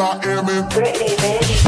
[0.00, 1.67] I am in Britney, bitch.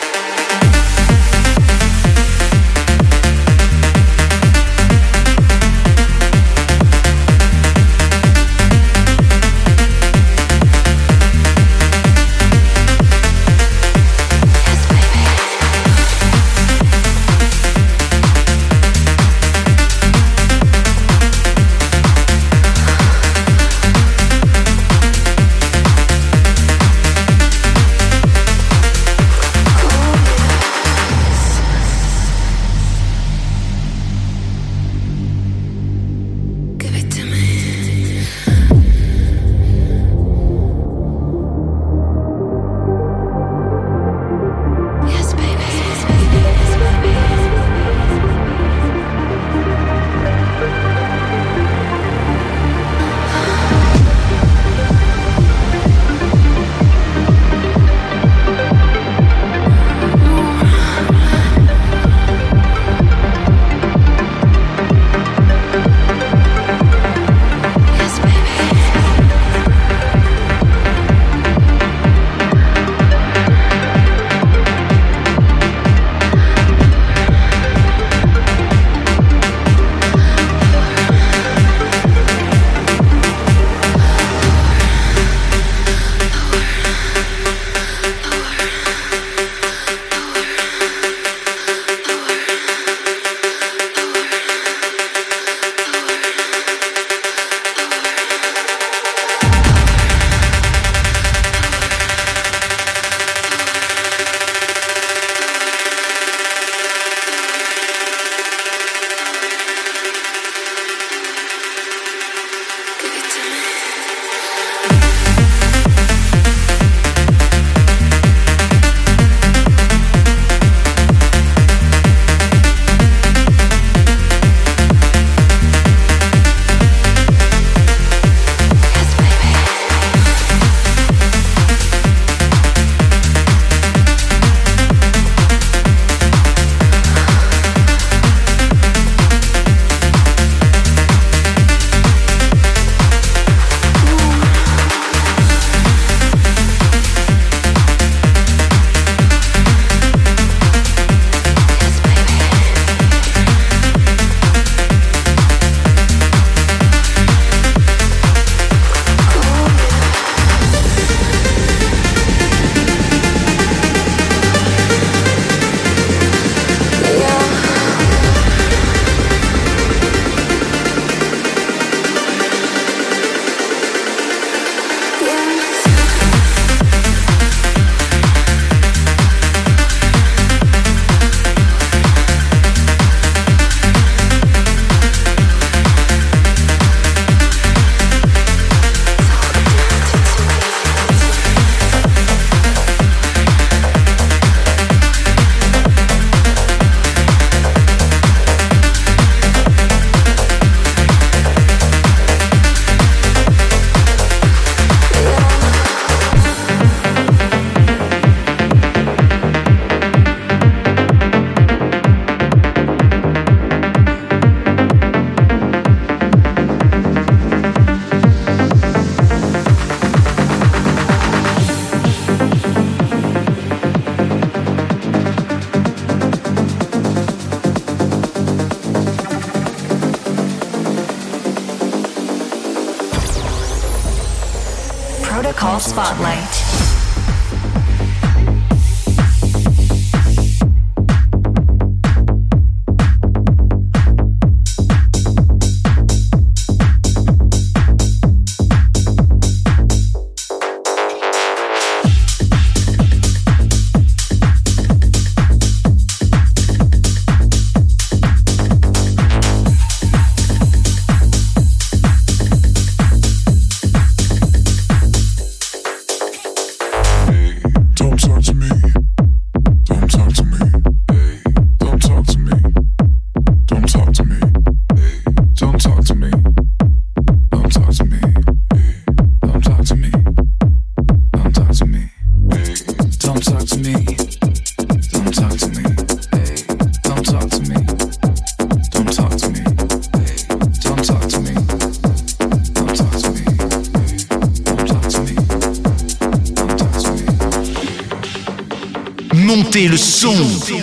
[299.47, 300.33] Le son.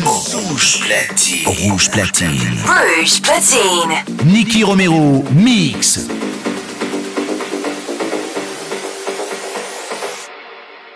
[0.05, 1.47] Rouge platine.
[1.47, 2.31] Rouge platine.
[2.65, 4.05] Rouge platine.
[4.27, 6.09] Nicky Romero, mix.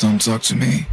[0.00, 0.86] Don't talk to me.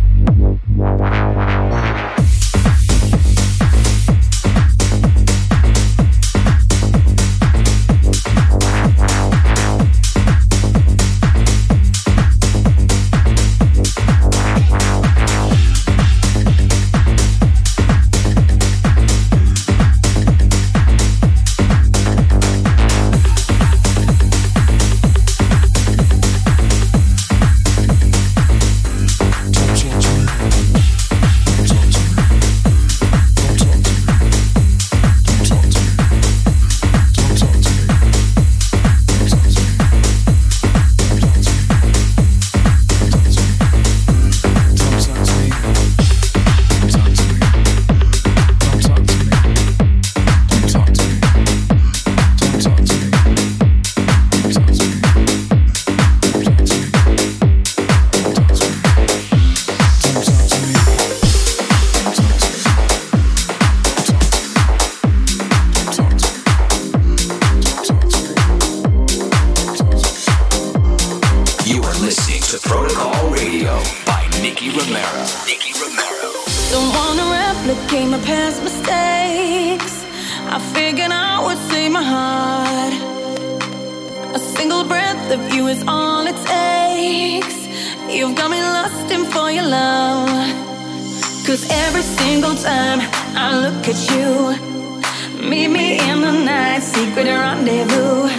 [95.49, 98.29] Meet me in the night, secret rendezvous.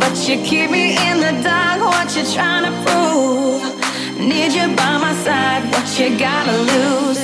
[0.00, 3.62] But you keep me in the dark, what you trying to prove?
[4.18, 7.22] Need you by my side, what you gotta lose?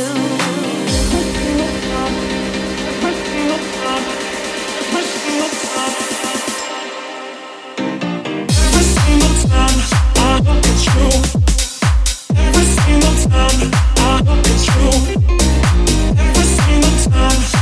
[12.34, 14.96] Every single time I hope it's true
[16.16, 17.61] Every single time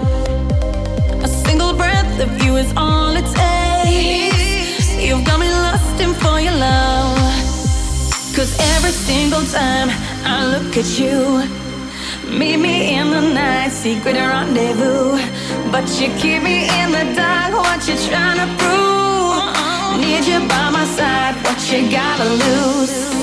[2.57, 4.95] is all it takes.
[4.97, 6.51] You've got me lusting for your.
[8.35, 9.89] Cause every single time
[10.23, 11.43] I look at you,
[12.39, 15.19] meet me in the night, secret rendezvous.
[15.71, 20.01] But you keep me in the dark, what you trying to prove?
[20.01, 21.35] Need you by my side,
[21.71, 23.20] you gotta lose?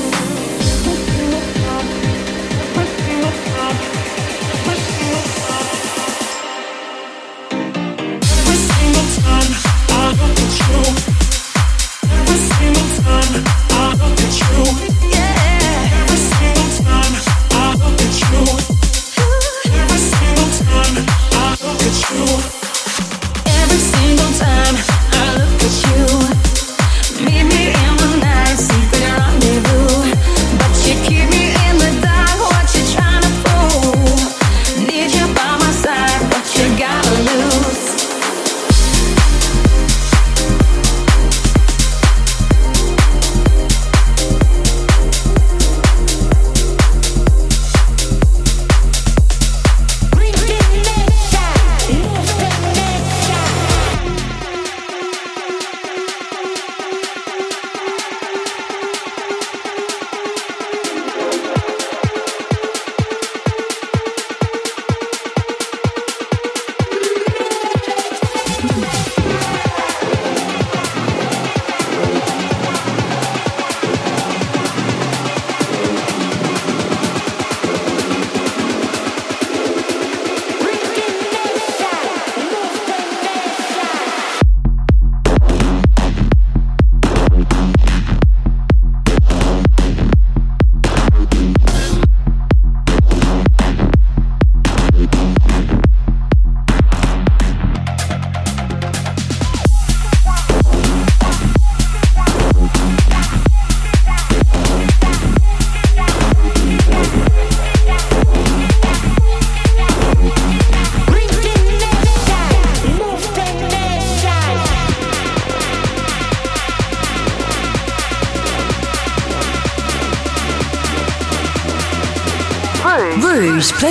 [12.11, 14.88] Every single time I look at you.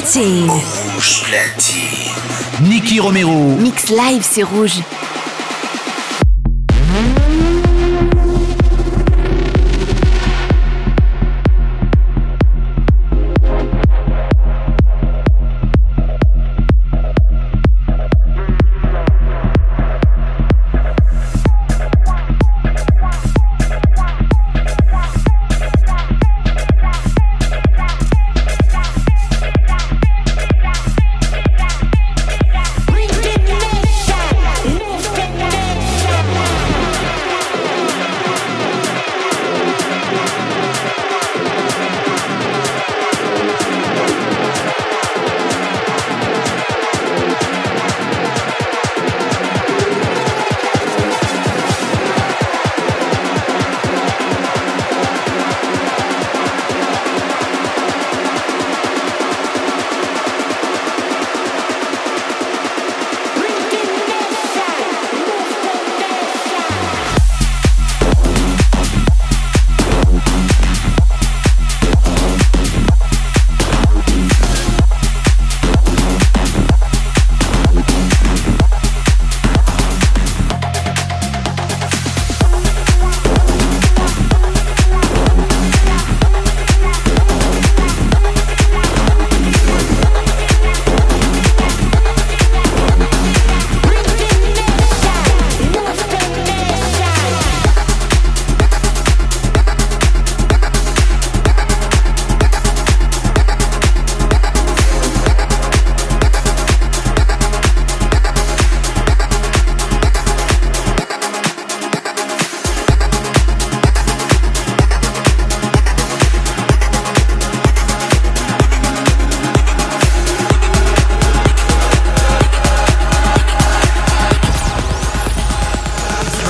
[0.08, 0.50] Platine.
[0.50, 2.70] Rouge platine.
[2.70, 3.56] Nicky Romero.
[3.58, 4.76] Mix live, c'est rouge.
[4.76, 4.97] Rouge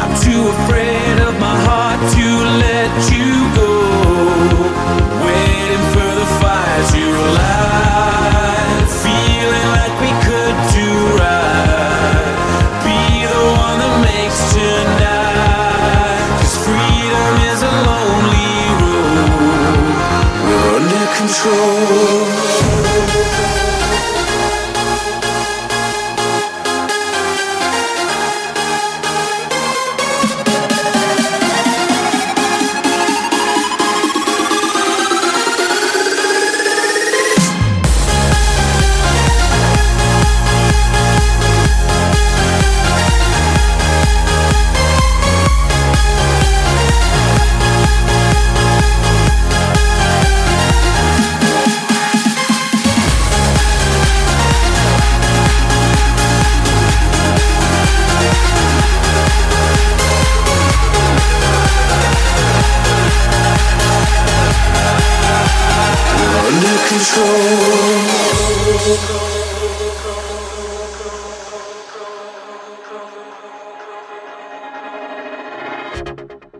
[0.00, 2.26] I'm too afraid of my heart to
[2.64, 3.72] let you go.
[5.26, 6.26] Waiting for the
[7.38, 12.26] light, feeling like we could do right.
[12.84, 13.00] Be
[13.32, 16.26] the one that makes tonight.
[16.40, 19.92] Cause freedom is a lonely road.
[20.46, 22.31] We're under control.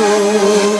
[0.00, 0.79] soul.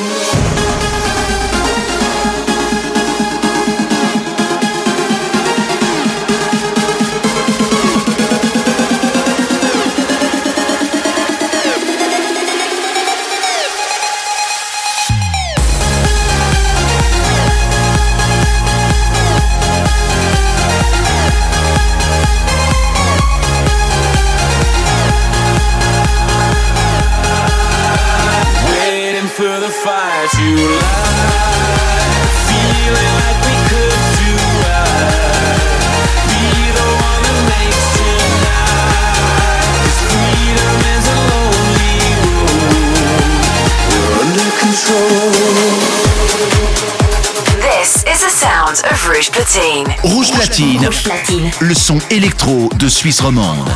[49.52, 49.94] Platine.
[50.04, 50.86] Rouge Platine.
[50.86, 51.50] Rouge Platine.
[51.58, 53.68] Le son électro de Suisse romande.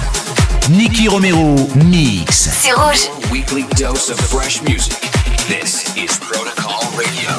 [0.71, 2.49] Nicky Romero mix.
[2.63, 3.11] C'est rouge.
[3.33, 4.95] Weekly dose of fresh music.
[5.49, 7.35] This is Protocol Radio.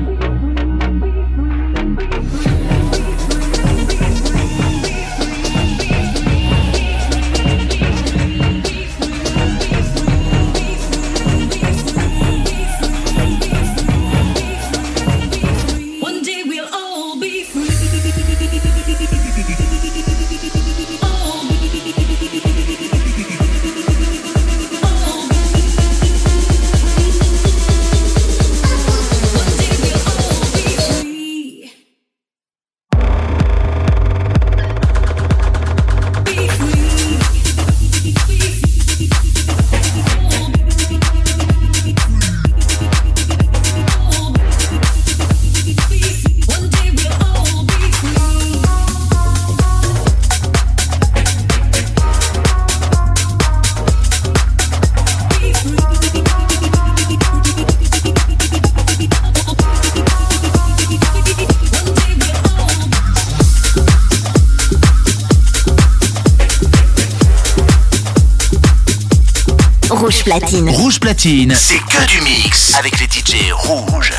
[71.21, 74.13] C'est que du mix avec les DJ rouges.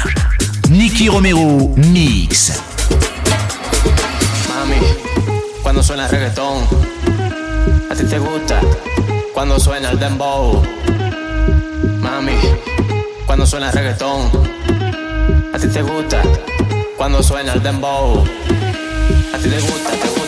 [0.70, 2.62] Nicky Romero Mix.
[4.50, 4.76] Mami,
[5.64, 6.68] cuando suena el reggaetón,
[7.90, 8.60] a ti te gusta.
[9.34, 10.62] Cuando suena el dembow,
[12.02, 12.36] mami,
[13.26, 14.30] cuando suena el reggaetón,
[15.54, 16.22] a ti te gusta.
[16.98, 18.26] Cuando suena el dembow,
[19.34, 19.90] a ti te gusta.
[19.92, 20.19] Te gusta.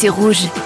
[0.00, 0.59] c'est rouge.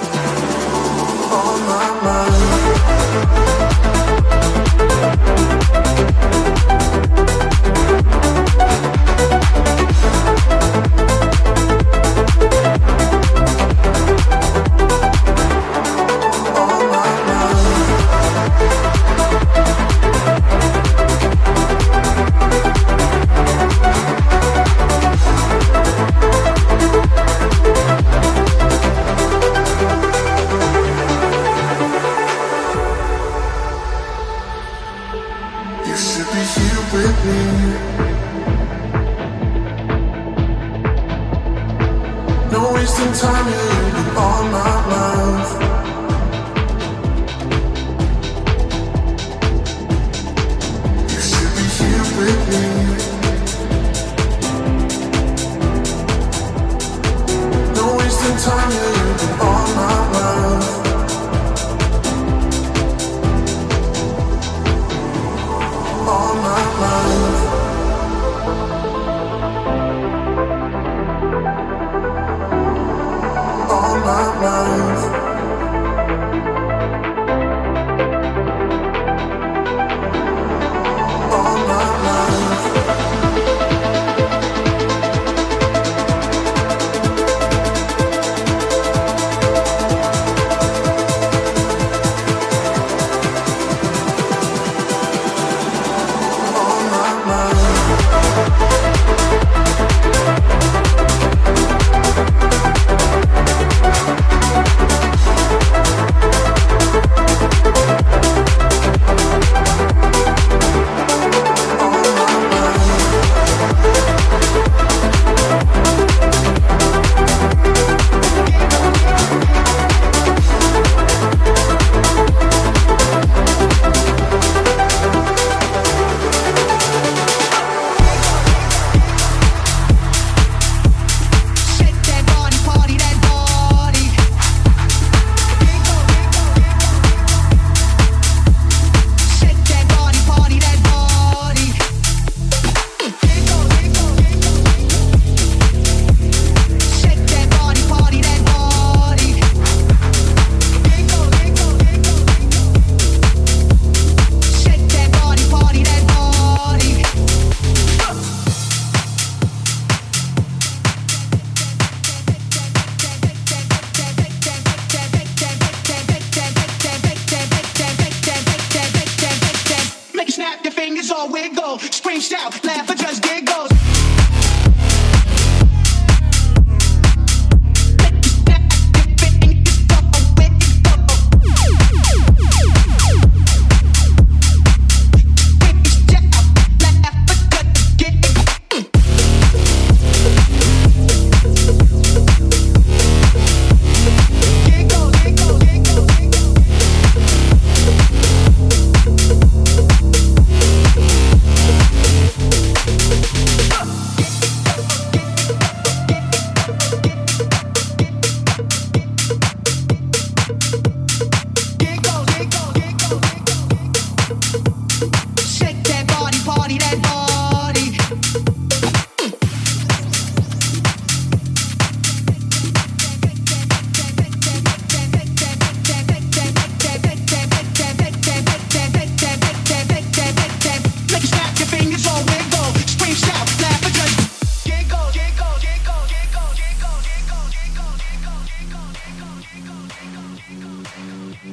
[241.44, 241.52] This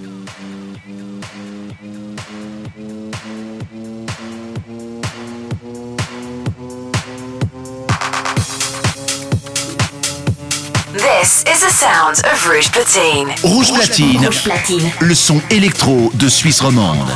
[11.44, 13.36] is the sound of Rouge Platine.
[13.44, 14.26] Rouge Platine.
[14.26, 14.92] Rouge Platine.
[15.02, 17.10] Le son électro de Suisse romande.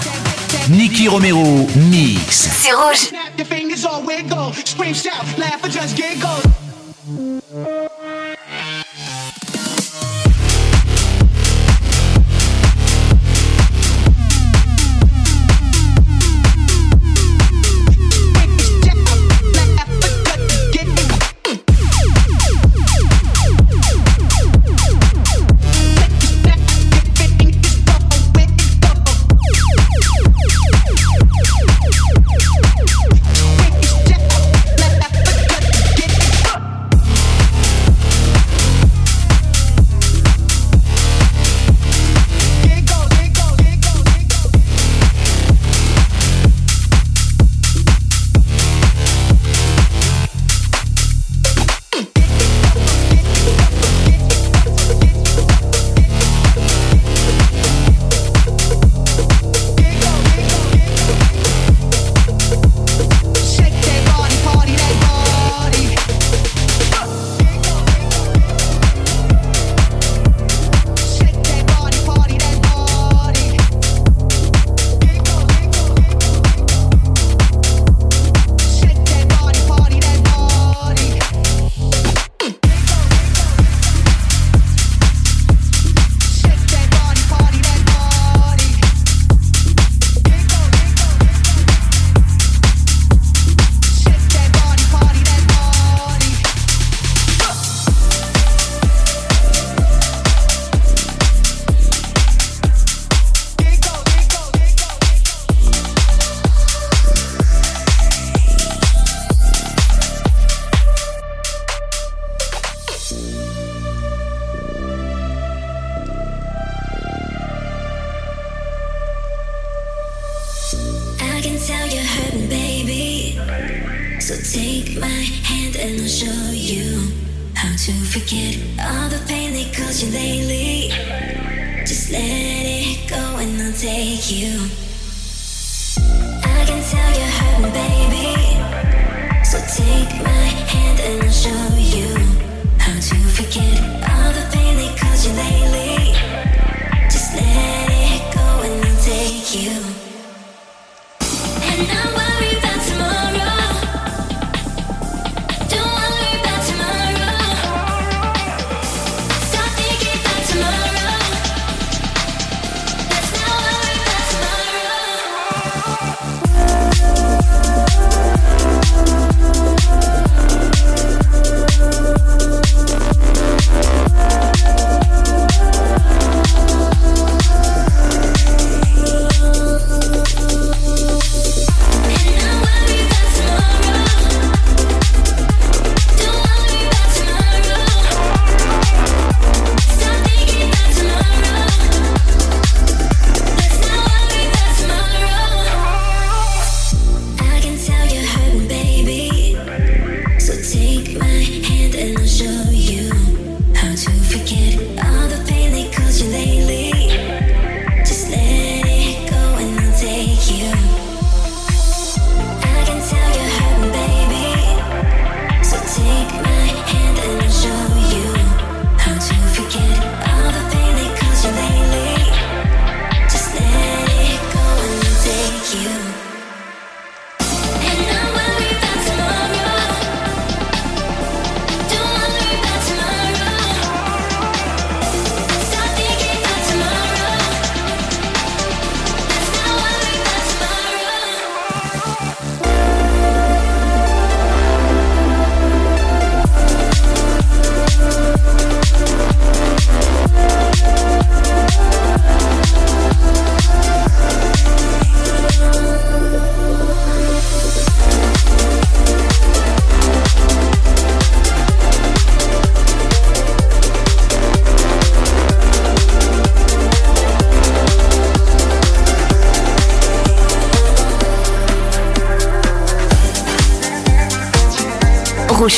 [0.68, 2.50] Nicky Romero mix.
[2.62, 3.10] C'est rouge.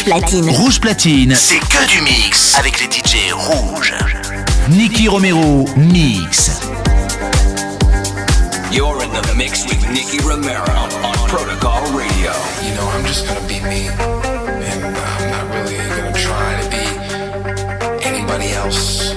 [0.10, 3.94] Rouge Platine, c'est que du mix avec les DJ rouges.
[4.70, 6.62] Nicky Romero, mix.
[8.72, 10.64] You're in the mix with Nicky Romero
[11.04, 12.32] on Protocol Radio.
[12.64, 13.90] You know, I'm just gonna be me.
[13.90, 19.17] And I'm not really gonna try to be anybody else.